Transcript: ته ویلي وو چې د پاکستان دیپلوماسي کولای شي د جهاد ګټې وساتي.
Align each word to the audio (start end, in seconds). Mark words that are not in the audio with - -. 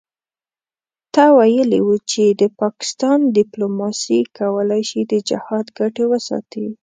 ته 1.13 1.23
ویلي 1.37 1.79
وو 1.85 1.95
چې 2.11 2.23
د 2.41 2.43
پاکستان 2.61 3.19
دیپلوماسي 3.37 4.19
کولای 4.37 4.83
شي 4.89 5.01
د 5.11 5.13
جهاد 5.29 5.65
ګټې 5.79 6.05
وساتي. 6.11 6.67